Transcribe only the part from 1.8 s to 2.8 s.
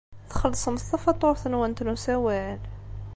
n usawal?